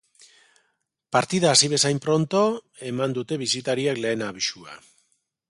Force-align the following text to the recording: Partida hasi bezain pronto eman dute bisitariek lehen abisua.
Partida 1.15 1.51
hasi 1.51 1.69
bezain 1.73 1.99
pronto 2.07 2.41
eman 2.93 3.15
dute 3.19 3.39
bisitariek 3.45 4.03
lehen 4.07 4.27
abisua. 4.31 4.81